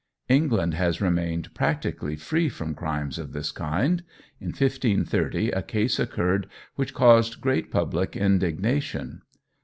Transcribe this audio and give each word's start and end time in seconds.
England 0.29 0.73
has 0.73 0.99
remained 0.99 1.53
practically 1.53 2.15
free 2.15 2.49
from 2.49 2.73
crimes 2.73 3.19
of 3.19 3.33
this 3.33 3.51
kind. 3.51 4.01
In 4.39 4.47
1530, 4.47 5.51
a 5.51 5.61
case 5.61 5.99
occurred 5.99 6.47
which 6.73 6.95
caused 6.95 7.39
great 7.39 7.69
public 7.69 8.15
indignation. 8.17 9.21